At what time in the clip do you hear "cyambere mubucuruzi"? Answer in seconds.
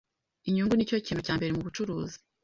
1.27-2.17